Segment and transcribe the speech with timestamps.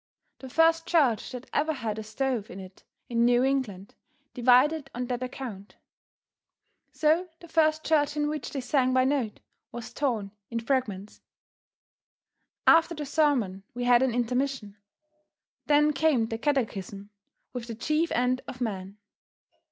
[0.39, 3.93] The first church that ever had a stove in it in New England,
[4.33, 5.75] divided on that account.
[6.91, 9.41] So the first church in which they sang by note,
[9.71, 11.21] was torn in fragments.
[12.65, 14.75] After the sermon we had an intermission.
[15.67, 17.11] Then came the catechism
[17.53, 18.97] with the chief end of man.